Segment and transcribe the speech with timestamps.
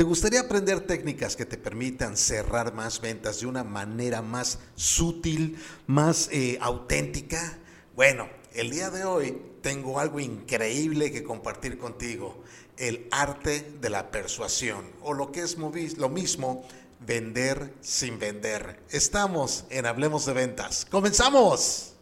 [0.00, 5.58] ¿Te gustaría aprender técnicas que te permitan cerrar más ventas de una manera más sutil,
[5.86, 7.58] más eh, auténtica?
[7.94, 12.42] Bueno, el día de hoy tengo algo increíble que compartir contigo,
[12.78, 16.66] el arte de la persuasión, o lo que es lo mismo,
[17.00, 18.80] vender sin vender.
[18.88, 20.86] Estamos en Hablemos de Ventas.
[20.90, 21.92] ¡Comenzamos!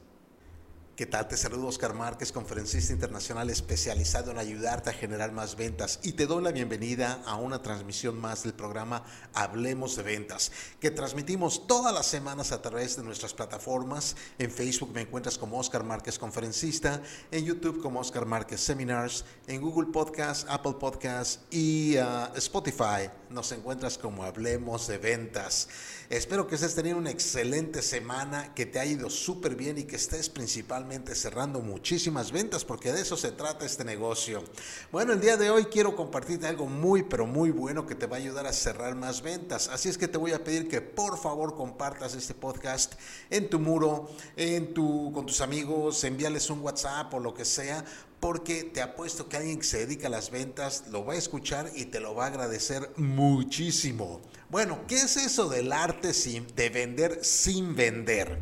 [0.98, 1.28] ¿Qué tal?
[1.28, 6.26] Te saludo Oscar Márquez, conferencista internacional especializado en ayudarte a generar más ventas y te
[6.26, 11.94] doy la bienvenida a una transmisión más del programa Hablemos de Ventas, que transmitimos todas
[11.94, 14.16] las semanas a través de nuestras plataformas.
[14.40, 19.60] En Facebook me encuentras como Oscar Márquez Conferencista, en YouTube como Oscar Márquez Seminars, en
[19.60, 25.68] Google Podcast, Apple Podcast y uh, Spotify nos encuentras como Hablemos de Ventas.
[26.10, 29.96] Espero que estés teniendo una excelente semana, que te ha ido súper bien y que
[29.96, 34.42] estés principalmente cerrando muchísimas ventas, porque de eso se trata este negocio.
[34.90, 38.16] Bueno, el día de hoy quiero compartirte algo muy, pero muy bueno que te va
[38.16, 39.68] a ayudar a cerrar más ventas.
[39.68, 42.94] Así es que te voy a pedir que por favor compartas este podcast
[43.28, 47.84] en tu muro, en tu, con tus amigos, envíales un WhatsApp o lo que sea,
[48.20, 51.70] porque te apuesto que alguien que se dedica a las ventas lo va a escuchar
[51.74, 54.20] y te lo va a agradecer muchísimo.
[54.50, 56.12] Bueno, ¿qué es eso del arte
[56.56, 58.38] de vender sin vender?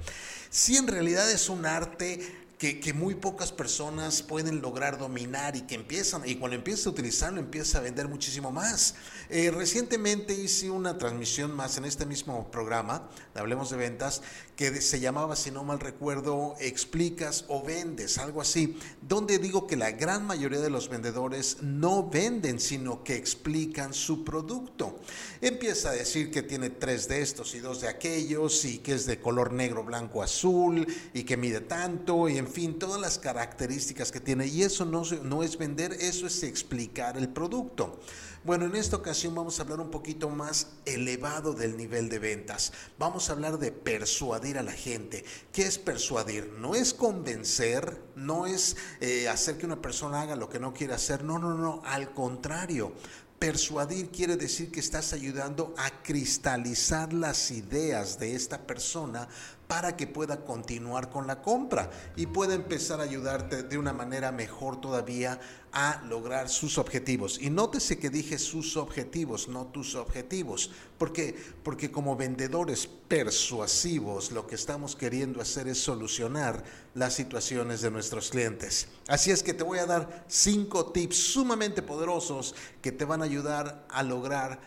[0.50, 5.74] Si en realidad es un arte que, muy pocas personas pueden lograr dominar y que
[5.74, 8.94] empiezan, y cuando empieza a utilizarlo, empieza a vender muchísimo más.
[9.28, 14.22] Eh, recientemente hice una transmisión más en este mismo programa, Hablemos de Ventas,
[14.56, 19.76] que se llamaba, si no mal recuerdo, Explicas o Vendes, algo así, donde digo que
[19.76, 24.98] la gran mayoría de los vendedores no venden, sino que explican su producto.
[25.42, 29.04] Empieza a decir que tiene tres de estos y dos de aquellos, y que es
[29.04, 34.12] de color negro, blanco, azul, y que mide tanto, y en fin, todas las características
[34.12, 34.46] que tiene.
[34.46, 37.98] Y eso no, es vender, eso es explicar el producto.
[38.44, 42.72] Bueno, en esta ocasión vamos a hablar un poquito más elevado del nivel de ventas.
[42.98, 45.24] Vamos a hablar de persuadir a la gente.
[45.52, 46.52] ¿Qué es persuadir?
[46.60, 50.94] No es convencer, no es eh, hacer que una persona haga lo que no quiere
[50.94, 51.24] hacer.
[51.24, 52.92] No, no, no, al contrario.
[53.38, 59.28] Persuadir quiere decir que estás ayudando a cristalizar las ideas de esta persona
[59.66, 64.32] para que pueda continuar con la compra y pueda empezar a ayudarte de una manera
[64.32, 65.38] mejor todavía
[65.78, 67.38] a lograr sus objetivos.
[67.38, 70.70] Y nótese que dije sus objetivos, no tus objetivos.
[70.96, 71.36] ¿Por qué?
[71.62, 76.64] Porque como vendedores persuasivos lo que estamos queriendo hacer es solucionar
[76.94, 78.88] las situaciones de nuestros clientes.
[79.06, 83.26] Así es que te voy a dar cinco tips sumamente poderosos que te van a
[83.26, 84.58] ayudar a lograr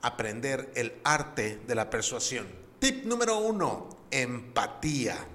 [0.00, 2.46] aprender el arte de la persuasión.
[2.78, 5.28] Tip número uno, empatía.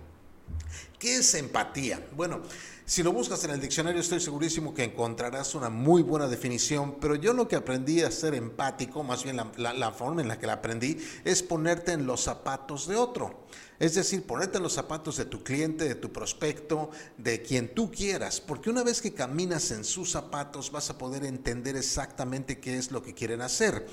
[0.97, 2.03] ¿Qué es empatía?
[2.15, 2.41] Bueno,
[2.89, 7.13] si lo buscas en el diccionario estoy segurísimo que encontrarás una muy buena definición, pero
[7.13, 10.53] yo lo que aprendí a ser empático, más bien la, forma en la que la
[10.53, 13.45] aprendí, es ponerte en los zapatos de otro.
[13.77, 17.91] Es decir, ponerte en los zapatos de tu cliente, de tu prospecto, de quien tú
[17.91, 22.75] quieras, porque una vez que caminas en sus zapatos vas a poder entender exactamente qué
[22.79, 23.85] es lo que quieren hacer.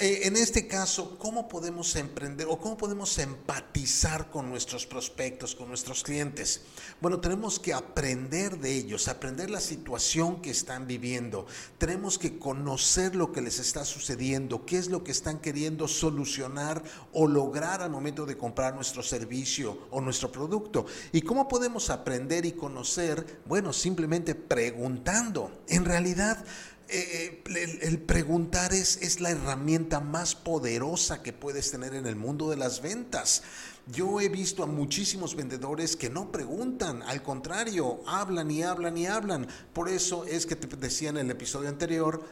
[0.00, 5.66] Eh, en este caso, ¿cómo podemos emprender o cómo podemos empatizar con nuestros prospectos, con
[5.66, 6.60] nuestros clientes?
[7.00, 11.46] Bueno, tenemos que aprender de ellos, aprender la situación que están viviendo.
[11.78, 16.80] Tenemos que conocer lo que les está sucediendo, qué es lo que están queriendo solucionar
[17.12, 20.86] o lograr al momento de comprar nuestro servicio o nuestro producto.
[21.10, 23.40] ¿Y cómo podemos aprender y conocer?
[23.46, 25.50] Bueno, simplemente preguntando.
[25.66, 26.44] En realidad,
[26.90, 32.16] eh, eh, el, preguntar es, es la herramienta más poderosa que puedes tener en el
[32.16, 33.42] mundo de las ventas.
[33.86, 39.06] Yo he visto a muchísimos vendedores que no preguntan, al contrario, hablan y hablan y
[39.06, 39.48] hablan.
[39.72, 42.22] Por eso es que te decía en el episodio anterior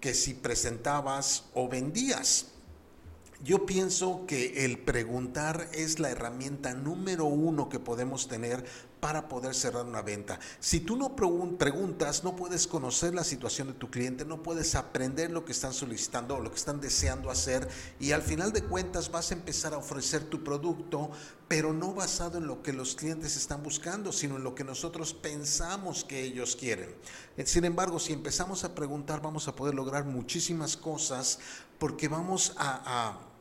[0.00, 2.46] que si presentabas o vendías.
[3.44, 8.64] Yo pienso que el preguntar es la herramienta número uno que podemos tener
[9.02, 10.38] para poder cerrar una venta.
[10.60, 15.32] Si tú no preguntas, no puedes conocer la situación de tu cliente, no puedes aprender
[15.32, 17.68] lo que están solicitando o lo que están deseando hacer
[17.98, 21.10] y al final de cuentas vas a empezar a ofrecer tu producto,
[21.48, 25.14] pero no basado en lo que los clientes están buscando, sino en lo que nosotros
[25.14, 26.94] pensamos que ellos quieren.
[27.44, 31.40] Sin embargo, si empezamos a preguntar, vamos a poder lograr muchísimas cosas
[31.80, 33.31] porque vamos a a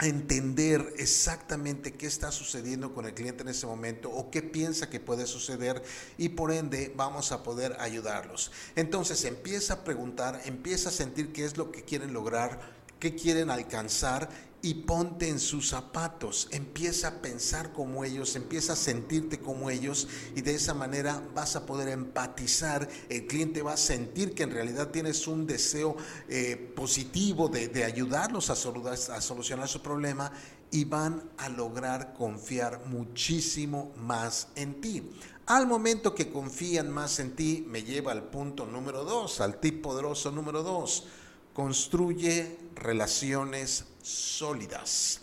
[0.00, 5.00] entender exactamente qué está sucediendo con el cliente en ese momento o qué piensa que
[5.00, 5.82] puede suceder
[6.18, 8.50] y por ende vamos a poder ayudarlos.
[8.74, 12.60] Entonces empieza a preguntar, empieza a sentir qué es lo que quieren lograr,
[12.98, 14.28] qué quieren alcanzar
[14.64, 20.06] y ponte en sus zapatos, empieza a pensar como ellos, empieza a sentirte como ellos
[20.36, 24.52] y de esa manera vas a poder empatizar, el cliente va a sentir que en
[24.52, 25.96] realidad tienes un deseo
[26.28, 30.30] eh, positivo de, ayudarlos a, a solucionar su problema
[30.70, 35.02] y van a lograr confiar muchísimo más en ti.
[35.46, 39.82] Al momento que confían más en ti, me lleva al punto número dos, al tip
[39.82, 41.08] poderoso número dos.
[41.52, 45.20] Construye relaciones sólidas.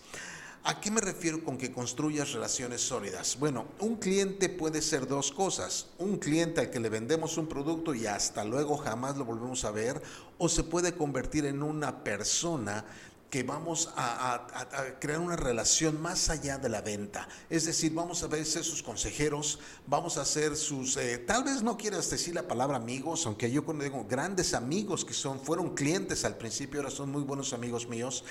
[0.64, 3.38] ¿A qué me refiero con que construyas relaciones sólidas?
[3.40, 5.88] Bueno, un cliente puede ser dos cosas.
[5.98, 9.72] Un cliente al que le vendemos un producto y hasta luego jamás lo volvemos a
[9.72, 10.02] ver,
[10.38, 12.86] o se puede convertir en una persona
[13.30, 17.28] que vamos a, crear una relación más allá de la venta.
[17.50, 21.78] Es decir, vamos a ser sus consejeros, vamos a ser sus, eh, tal vez no
[21.78, 26.38] quieras decir la palabra amigos, aunque yo digo grandes amigos que son, fueron clientes al
[26.38, 28.24] principio, ahora son muy buenos amigos míos,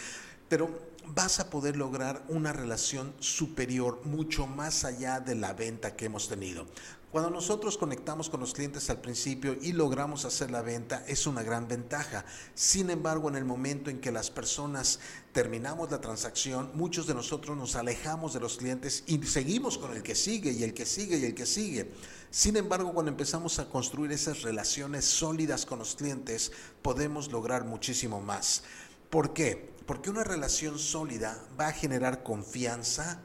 [0.49, 6.07] pero vas a poder lograr una relación superior, mucho más allá de la venta que
[6.07, 6.67] hemos tenido.
[7.11, 11.43] Cuando nosotros conectamos con los clientes al principio y logramos hacer la venta, es una
[11.43, 12.27] gran ventaja.
[12.55, 15.01] Sin embargo, en el momento en que las personas
[15.33, 20.03] terminamos la transacción, muchos de nosotros nos alejamos de los clientes y seguimos con el
[20.03, 21.91] que sigue y el que sigue y el que sigue.
[22.31, 26.53] Sin embargo, cuando empezamos a construir esas relaciones sólidas con los clientes,
[26.83, 28.65] podemos lograr muchísimo más.
[29.09, 29.78] ¿Por qué?
[29.89, 33.23] Porque una relación sólida va a generar confianza,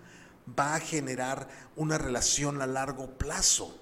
[0.58, 3.78] va a generar una relación a largo plazo.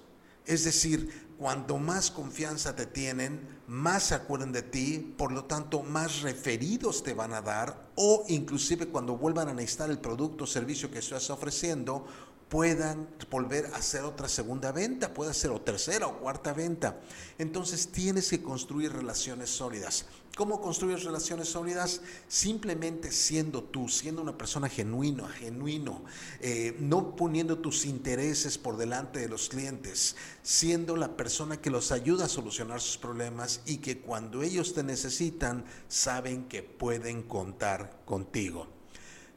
[0.46, 5.84] Es decir, cuanto más confianza te tienen, más se acuerdan de ti, por lo tanto,
[5.84, 10.48] más referidos te van a dar o inclusive cuando vuelvan a necesitar el producto o
[10.48, 12.04] servicio que estás ofreciendo,
[12.52, 17.00] puedan volver a hacer otra segunda venta, puede ser o tercera o cuarta venta.
[17.38, 20.04] Entonces tienes que construir relaciones sólidas.
[20.36, 22.02] ¿Cómo construyes relaciones sólidas?
[22.28, 26.04] Simplemente siendo tú, siendo una persona genuina, genuino,
[26.40, 31.90] eh, no poniendo tus intereses por delante de los clientes, siendo la persona que los
[31.90, 38.02] ayuda a solucionar sus problemas y que cuando ellos te necesitan saben que pueden contar
[38.04, 38.66] contigo.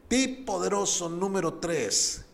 [0.09, 2.25] Tip poderoso número 3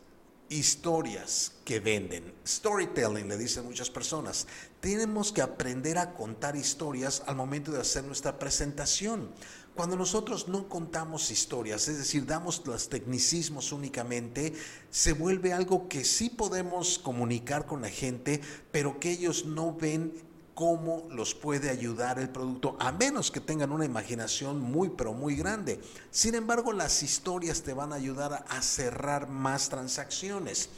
[0.52, 2.34] historias que venden.
[2.46, 4.48] Storytelling, le dicen muchas personas.
[4.82, 9.32] Tenemos que aprender a contar historias al momento de hacer nuestra presentación.
[9.76, 14.54] Cuando nosotros no contamos historias, es decir, damos los tecnicismos únicamente,
[14.90, 18.42] se vuelve algo que sí podemos comunicar con la gente,
[18.74, 20.12] pero que ellos no ven
[20.54, 25.36] cómo los puede ayudar el producto, a menos que tengan una imaginación muy, pero muy
[25.36, 25.80] grande.
[26.12, 30.70] Sin embargo, las historias te van a ayudar a cerrar más transacciones.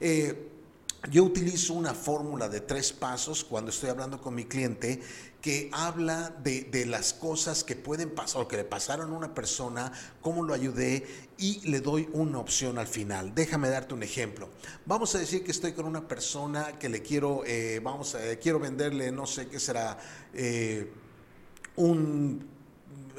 [0.00, 0.57] Eh,
[1.10, 5.00] yo utilizo una fórmula de tres pasos cuando estoy hablando con mi cliente
[5.40, 9.92] que habla de, las cosas que pueden pasar o que le pasaron a una persona,
[10.20, 11.06] cómo lo ayudé
[11.38, 13.34] y le doy una opción al final.
[13.34, 14.50] Déjame darte un ejemplo.
[14.84, 18.58] Vamos a decir que estoy con una persona que le quiero, eh, vamos a, quiero
[18.58, 19.98] venderle, no sé qué será,
[20.34, 20.92] eh,
[21.76, 22.57] un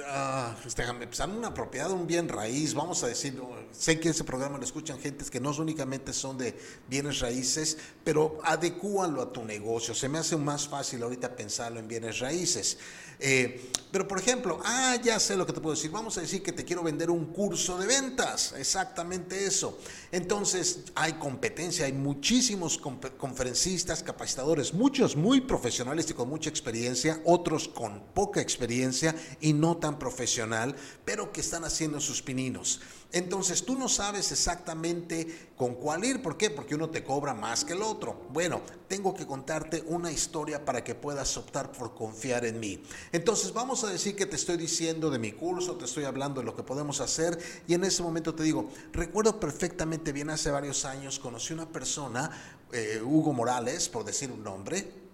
[0.08, 3.40] ah, pues déjame, pues, una propiedad, un bien raíz, vamos a decir,
[3.72, 6.58] sé que ese programa lo escuchan gentes que no únicamente son de
[6.88, 9.94] bienes raíces, pero adecúalo a tu negocio.
[9.94, 12.78] Se me hace más fácil ahorita pensarlo en bienes raíces.
[13.22, 15.92] Eh, pero por ejemplo, ah, ya sé lo que te puedo decir.
[15.92, 18.54] Vamos a decir que te quiero vender un curso de ventas.
[18.58, 19.80] Exactamente eso.
[20.12, 27.68] Entonces, hay competencia, hay muchísimos conferencistas, capacitadores, muchos muy profesionales y con mucha experiencia, otros
[27.68, 32.80] con poca experiencia y no tan profesional, pero que están haciendo sus pininos.
[33.12, 36.22] Entonces tú no sabes exactamente con cuál ir.
[36.22, 36.52] ¿Por qué?
[36.52, 38.28] Porque uno te cobra más que el otro.
[38.30, 42.84] Bueno, tengo que contarte una historia para que puedas optar por confiar en mí.
[43.12, 46.46] Entonces vamos a decir que te estoy diciendo de mi curso, te estoy hablando de
[46.46, 50.86] lo que podemos hacer y en ese momento te digo, recuerdo perfectamente bien hace varios
[50.86, 52.30] años conocí una persona,
[52.72, 55.10] eh, Hugo Morales, por decir un nombre,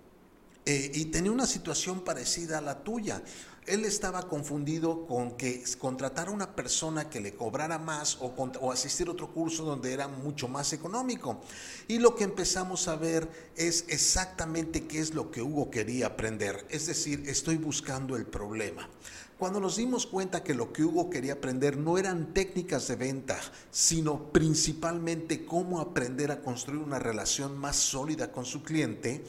[0.65, 3.21] eh, y tenía una situación parecida a la tuya
[3.67, 8.71] él estaba confundido con que contratar a una persona que le cobrara más o, o,
[8.71, 11.41] asistir a otro curso donde era mucho más económico.
[11.87, 16.65] Y lo que empezamos a ver es exactamente qué es lo que Hugo quería aprender.
[16.69, 18.87] Es decir, estoy buscando el problema.
[19.37, 23.37] Cuando nos dimos cuenta que lo que Hugo quería aprender no eran técnicas de venta,
[23.69, 29.25] sino principalmente cómo aprender a construir una relación más sólida con su cliente,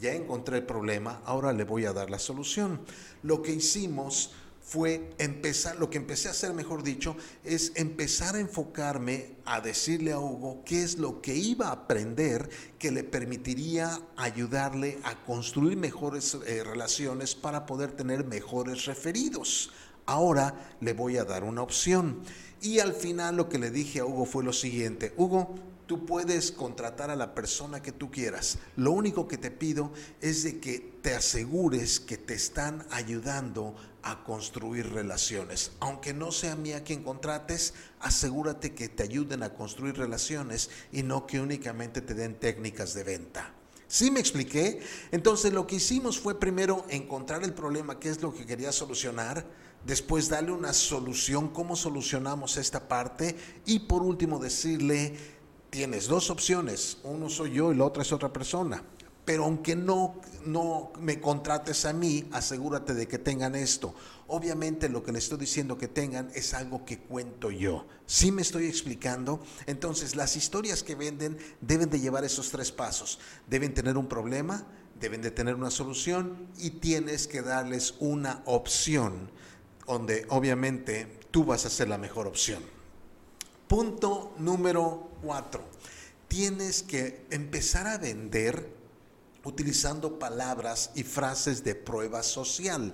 [0.00, 2.80] ya encontré el problema, ahora le voy a dar la solución.
[3.22, 8.40] Lo que hicimos fue empezar, lo que empecé a hacer, mejor dicho, es empezar a
[8.40, 14.00] enfocarme a decirle a Hugo qué es lo que iba a aprender que le permitiría
[14.16, 19.72] ayudarle a construir mejores eh, relaciones para poder tener mejores referidos.
[20.06, 22.20] Ahora le voy a dar una opción.
[22.62, 25.54] Y al final lo que le dije a Hugo fue lo siguiente, Hugo,
[25.90, 28.58] tú puedes contratar a la persona que tú quieras.
[28.76, 34.22] Lo único que te pido es de que te asegures que te están ayudando a
[34.22, 35.72] construir relaciones.
[35.80, 41.26] Aunque no sea mía quien contrates, asegúrate que te ayuden a construir relaciones y no
[41.26, 43.52] que únicamente te den técnicas de venta.
[43.88, 44.78] ¿Sí me expliqué?
[45.10, 49.44] Entonces lo que hicimos fue primero encontrar el problema, qué es lo que quería solucionar,
[49.84, 53.34] después darle una solución, cómo solucionamos esta parte
[53.66, 55.39] y por último decirle,
[55.70, 58.82] tienes dos opciones, uno soy yo y la otra es otra persona.
[59.24, 63.94] Pero aunque no, no me contrates a mí, asegúrate de que tengan esto.
[64.26, 67.86] Obviamente lo que le estoy diciendo que tengan es algo que cuento yo.
[68.06, 69.40] ¿Sí me estoy explicando?
[69.66, 73.20] Entonces las historias que venden deben de llevar esos tres pasos.
[73.48, 74.66] Deben tener un problema,
[74.98, 79.30] deben de tener una solución y tienes que darles una opción
[79.86, 82.79] donde obviamente tú vas a ser la mejor opción.
[83.70, 85.62] Punto número cuatro.
[86.26, 88.68] Tienes que empezar a vender
[89.44, 92.92] utilizando palabras y frases de prueba social.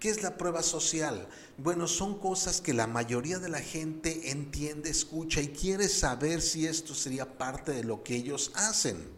[0.00, 1.28] ¿Qué es la prueba social?
[1.58, 6.66] Bueno, son cosas que la mayoría de la gente entiende, escucha y quiere saber si
[6.66, 9.15] esto sería parte de lo que ellos hacen.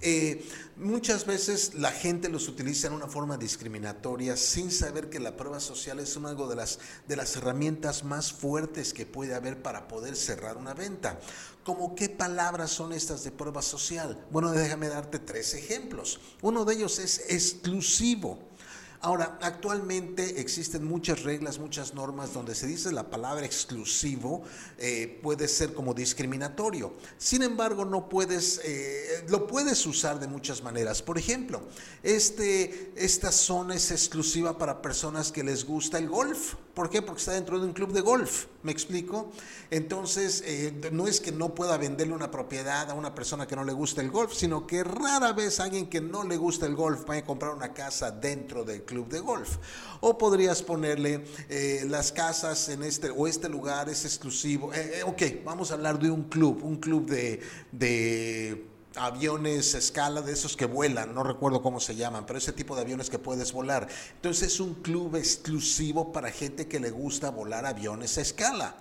[0.00, 5.36] Eh, muchas veces la gente los utiliza en una forma discriminatoria sin saber que la
[5.36, 6.78] prueba social es una de las,
[7.08, 11.18] de las herramientas más fuertes que puede haber para poder cerrar una venta.
[11.64, 14.24] ¿Cómo qué palabras son estas de prueba social?
[14.30, 16.20] Bueno, déjame darte tres ejemplos.
[16.42, 18.47] Uno de ellos es exclusivo.
[19.00, 24.42] Ahora, actualmente existen muchas reglas, muchas normas donde se dice la palabra exclusivo
[24.76, 26.94] eh, puede ser como discriminatorio.
[27.16, 31.00] Sin embargo, no puedes, eh, lo puedes usar de muchas maneras.
[31.00, 31.62] Por ejemplo,
[32.02, 36.54] este, esta zona es exclusiva para personas que les gusta el golf.
[36.78, 37.02] ¿Por qué?
[37.02, 38.44] Porque está dentro de un club de golf.
[38.62, 39.32] ¿Me explico?
[39.68, 43.64] Entonces, eh, no es que no pueda venderle una propiedad a una persona que no
[43.64, 47.00] le gusta el golf, sino que rara vez alguien que no le gusta el golf
[47.10, 49.56] va a comprar una casa dentro del club de golf.
[50.02, 54.72] O podrías ponerle eh, las casas en este o este lugar es exclusivo.
[54.72, 57.40] Eh, eh, ok, vamos a hablar de un club, un club de,
[57.72, 62.74] de aviones escala de esos que vuelan, no recuerdo cómo se llaman, pero ese tipo
[62.74, 63.88] de aviones que puedes volar.
[64.16, 68.76] Entonces es un club exclusivo para gente que le gusta volar aviones a escala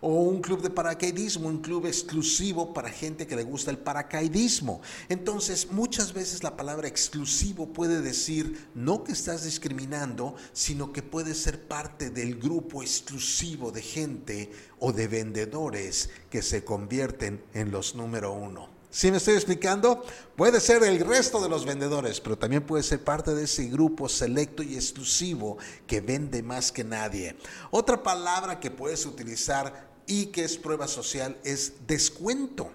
[0.00, 4.80] o un club de paracaidismo, un club exclusivo para gente que le gusta el paracaidismo.
[5.08, 11.34] Entonces, muchas veces la palabra exclusivo puede decir no que estás discriminando, sino que puede
[11.34, 17.94] ser parte del grupo exclusivo de gente o de vendedores que se convierten en los
[17.94, 18.75] número uno.
[18.96, 20.02] ¿Sí me estoy explicando?
[20.36, 24.08] Puede ser el resto de los vendedores, pero también puede ser parte de ese grupo
[24.08, 27.36] selecto y exclusivo que vende más que nadie.
[27.70, 32.72] Otra palabra que puedes utilizar y que es prueba social es descuento.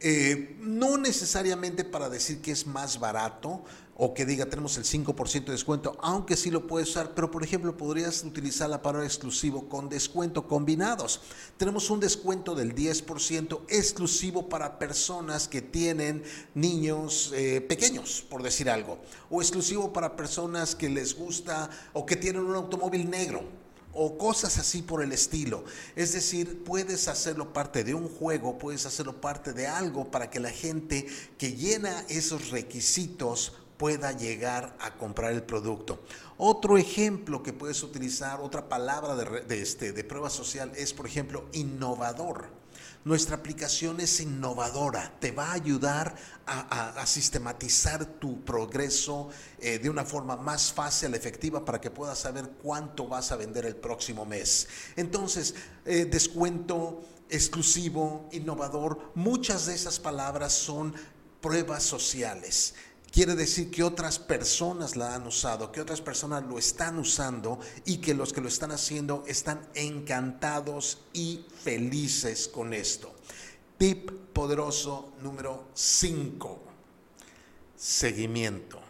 [0.00, 3.64] Eh, no necesariamente para decir que es más barato,
[3.96, 7.44] o que diga tenemos el 5% de descuento, aunque sí lo puedes usar, pero por
[7.44, 11.20] ejemplo podrías utilizar la palabra exclusivo con descuento combinados.
[11.56, 18.68] Tenemos un descuento del 10% exclusivo para personas que tienen niños eh, pequeños, por decir
[18.68, 18.98] algo,
[19.30, 23.63] o exclusivo para personas que les gusta o que tienen un automóvil negro
[23.94, 25.64] o cosas así por el estilo.
[25.96, 30.40] Es decir, puedes hacerlo parte de un juego, puedes hacerlo parte de algo para que
[30.40, 31.06] la gente
[31.38, 36.00] que llena esos requisitos pueda llegar a comprar el producto.
[36.36, 41.44] Otro ejemplo que puedes utilizar, otra palabra de, este, de prueba social es, por ejemplo,
[41.52, 42.63] innovador.
[43.04, 46.14] Nuestra aplicación es innovadora, te va a ayudar
[46.46, 52.48] a, sistematizar tu progreso eh, de una forma más fácil, efectiva, para que puedas saber
[52.62, 54.68] cuánto vas a vender el próximo mes.
[54.96, 60.94] Entonces, eh, descuento exclusivo, innovador, muchas de esas palabras son
[61.40, 62.74] pruebas sociales
[63.14, 67.98] quiere decir que otras personas la han usado, que otras personas lo están usando y
[67.98, 73.14] que los que lo están haciendo están encantados y felices con esto.
[73.78, 76.60] Tip poderoso número 5.
[77.76, 78.80] Seguimiento.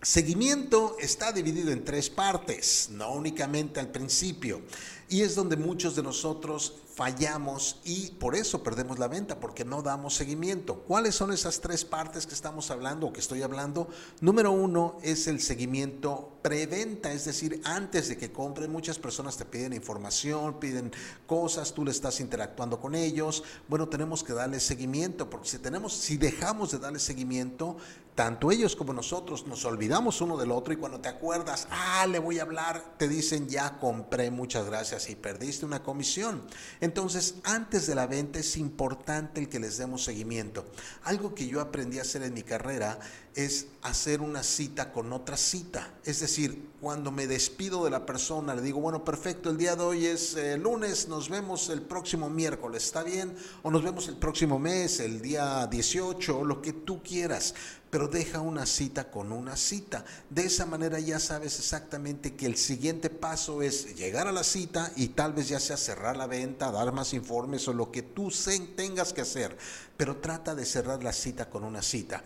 [0.00, 4.62] Seguimiento está dividido en tres partes, no únicamente al principio.
[5.12, 9.82] Y es donde muchos de nosotros fallamos y por eso perdemos la venta, porque no
[9.82, 10.76] damos seguimiento.
[10.88, 13.88] ¿Cuáles son esas tres partes que estamos hablando o que estoy hablando?
[14.22, 19.44] Número uno es el seguimiento preventa, es decir, antes de que compren, muchas personas te
[19.44, 20.90] piden información, piden
[21.26, 23.44] cosas, tú le estás interactuando con ellos.
[23.68, 27.76] Bueno, tenemos que darle seguimiento, porque si tenemos, si dejamos de darle seguimiento,
[28.14, 32.18] tanto ellos como nosotros nos olvidamos uno del otro y cuando te acuerdas, ah, le
[32.18, 36.42] voy a hablar, te dicen ya compré, muchas gracias y perdiste una comisión.
[36.80, 40.64] Entonces, antes de la venta es importante el que les demos seguimiento.
[41.04, 42.98] Algo que yo aprendí a hacer en mi carrera
[43.34, 45.94] es hacer una cita con otra cita.
[46.04, 49.82] Es decir, cuando me despido de la persona, le digo, bueno, perfecto, el día de
[49.82, 53.34] hoy es eh, lunes, nos vemos el próximo miércoles, ¿está bien?
[53.62, 57.54] O nos vemos el próximo mes, el día 18, o lo que tú quieras
[57.92, 60.02] pero deja una cita con una cita.
[60.30, 64.90] De esa manera ya sabes exactamente que el siguiente paso es llegar a la cita
[64.96, 68.32] y tal vez ya sea cerrar la venta, dar más informes o lo que tú
[68.76, 69.58] tengas que hacer,
[69.98, 72.24] pero trata de cerrar la cita con una cita.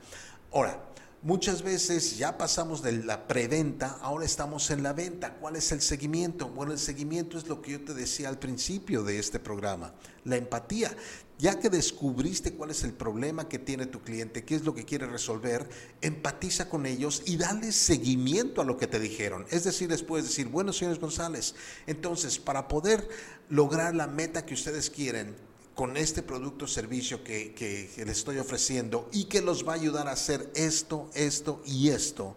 [0.57, 0.87] Ahora,
[1.23, 5.35] Muchas veces ya pasamos de la preventa, ahora estamos en la venta.
[5.35, 6.51] ¿Cuál es el seguimiento?
[6.51, 9.93] Bueno, el seguimiento es lo que yo te decía al principio de este programa,
[10.25, 10.97] la empatía.
[11.37, 14.85] Ya que descubriste cuál es el problema que tiene tu cliente, qué es lo que
[14.85, 15.69] quiere resolver,
[16.01, 19.47] empatiza con ellos y dale seguimiento a lo que te dijeron.
[19.51, 21.57] Es decir, después decir, bueno, señores González,
[21.89, 23.09] entonces para poder
[23.49, 25.35] lograr la meta que ustedes quieren,
[25.77, 29.77] con este producto o servicio que, que, les estoy ofreciendo y que los va a
[29.77, 32.35] ayudar a hacer esto, esto y esto,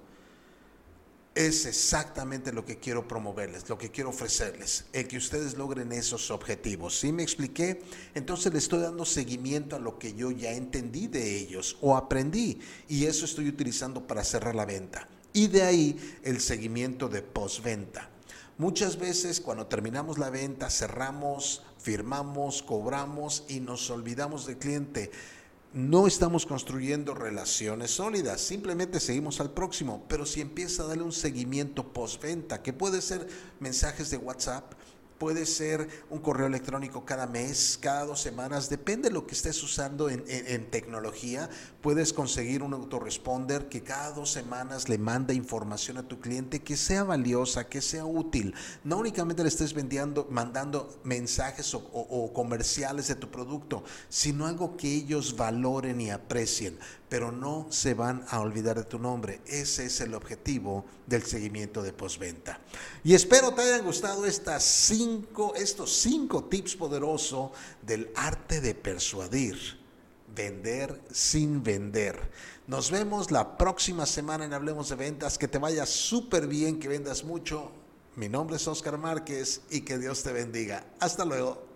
[1.36, 6.32] es exactamente lo que quiero promoverles, lo que quiero ofrecerles, el que ustedes logren esos
[6.32, 7.00] objetivos.
[7.00, 7.82] ¿Sí me expliqué?
[8.14, 12.60] Entonces le estoy dando seguimiento a lo que yo ya entendí de ellos o aprendí
[12.90, 15.08] y eso estoy utilizando para cerrar la venta.
[15.32, 18.10] Y de ahí el seguimiento de postventa.
[18.60, 25.12] Muchas veces cuando terminamos la venta cerramos firmamos, cobramos y nos olvidamos del cliente.
[25.72, 31.14] No estamos construyendo relaciones sólidas, simplemente seguimos al próximo, pero si empieza a darle un
[31.14, 33.30] seguimiento postventa, que puede ser
[33.62, 34.74] mensajes de WhatsApp,
[35.20, 39.62] puede ser un correo electrónico cada mes, cada dos semanas, depende de lo que estés
[39.62, 40.24] usando en,
[40.72, 41.50] tecnología.
[41.82, 46.78] Puedes conseguir un autoresponder que cada dos semanas le manda información a tu cliente que
[46.78, 48.56] sea valiosa, que sea útil.
[48.84, 54.94] No únicamente le estés vendiendo, mandando mensajes o comerciales de tu producto, sino algo que
[54.94, 59.42] ellos valoren y aprecien pero no se van a olvidar de tu nombre.
[59.48, 62.62] Ese es el objetivo del seguimiento de postventa.
[63.04, 69.58] Y espero te hayan gustado estas cinco, estos cinco tips poderosos del arte de persuadir,
[70.36, 72.30] vender sin vender.
[72.68, 75.40] Nos vemos la próxima semana en Hablemos de Ventas.
[75.40, 77.72] Que te vaya súper bien, que vendas mucho.
[78.16, 80.86] Mi nombre es Oscar Márquez y que Dios te bendiga.
[81.00, 81.69] Hasta luego.